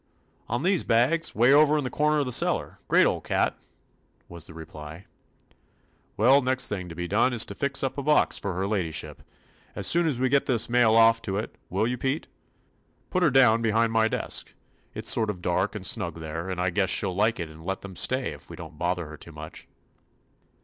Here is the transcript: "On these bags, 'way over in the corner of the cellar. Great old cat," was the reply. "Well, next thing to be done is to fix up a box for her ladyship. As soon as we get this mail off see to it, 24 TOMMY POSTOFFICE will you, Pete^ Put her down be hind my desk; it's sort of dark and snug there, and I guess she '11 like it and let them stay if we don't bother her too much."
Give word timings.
"On 0.49 0.63
these 0.63 0.83
bags, 0.83 1.35
'way 1.35 1.53
over 1.53 1.77
in 1.77 1.83
the 1.83 1.91
corner 1.91 2.17
of 2.17 2.25
the 2.25 2.31
cellar. 2.31 2.79
Great 2.87 3.05
old 3.05 3.23
cat," 3.23 3.55
was 4.27 4.47
the 4.47 4.53
reply. 4.55 5.05
"Well, 6.17 6.41
next 6.41 6.67
thing 6.67 6.89
to 6.89 6.95
be 6.95 7.07
done 7.07 7.33
is 7.33 7.45
to 7.45 7.53
fix 7.53 7.83
up 7.83 7.99
a 7.99 8.01
box 8.01 8.39
for 8.39 8.55
her 8.55 8.65
ladyship. 8.65 9.21
As 9.75 9.85
soon 9.85 10.07
as 10.07 10.19
we 10.19 10.27
get 10.27 10.47
this 10.47 10.67
mail 10.67 10.95
off 10.95 11.17
see 11.17 11.21
to 11.25 11.37
it, 11.37 11.53
24 11.69 11.69
TOMMY 11.69 11.69
POSTOFFICE 11.69 11.71
will 11.71 11.87
you, 11.87 11.97
Pete^ 12.19 12.23
Put 13.11 13.21
her 13.21 13.29
down 13.29 13.61
be 13.61 13.69
hind 13.69 13.91
my 13.91 14.07
desk; 14.07 14.55
it's 14.95 15.11
sort 15.11 15.29
of 15.29 15.39
dark 15.43 15.75
and 15.75 15.85
snug 15.85 16.15
there, 16.15 16.49
and 16.49 16.59
I 16.59 16.71
guess 16.71 16.89
she 16.89 17.05
'11 17.05 17.17
like 17.19 17.39
it 17.39 17.49
and 17.49 17.63
let 17.63 17.81
them 17.81 17.95
stay 17.95 18.31
if 18.31 18.49
we 18.49 18.55
don't 18.55 18.79
bother 18.79 19.05
her 19.05 19.17
too 19.17 19.31
much." 19.33 19.67